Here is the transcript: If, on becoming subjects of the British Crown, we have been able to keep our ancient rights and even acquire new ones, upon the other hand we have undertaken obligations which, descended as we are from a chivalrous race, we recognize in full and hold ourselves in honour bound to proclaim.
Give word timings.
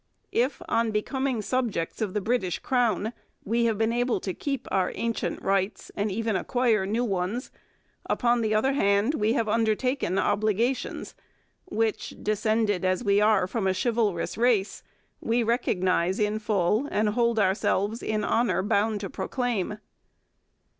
If, 0.31 0.63
on 0.67 0.89
becoming 0.89 1.43
subjects 1.43 2.01
of 2.01 2.15
the 2.15 2.21
British 2.21 2.57
Crown, 2.57 3.13
we 3.45 3.65
have 3.65 3.77
been 3.77 3.93
able 3.93 4.19
to 4.21 4.33
keep 4.33 4.67
our 4.71 4.91
ancient 4.95 5.39
rights 5.43 5.91
and 5.95 6.11
even 6.11 6.35
acquire 6.35 6.87
new 6.87 7.05
ones, 7.05 7.51
upon 8.07 8.41
the 8.41 8.55
other 8.55 8.73
hand 8.73 9.13
we 9.13 9.33
have 9.33 9.47
undertaken 9.47 10.17
obligations 10.17 11.13
which, 11.65 12.15
descended 12.19 12.83
as 12.83 13.03
we 13.03 13.21
are 13.21 13.45
from 13.45 13.67
a 13.67 13.75
chivalrous 13.75 14.39
race, 14.39 14.81
we 15.19 15.43
recognize 15.43 16.19
in 16.19 16.39
full 16.39 16.87
and 16.89 17.09
hold 17.09 17.37
ourselves 17.37 18.01
in 18.01 18.23
honour 18.23 18.63
bound 18.63 19.01
to 19.01 19.09
proclaim. 19.11 19.77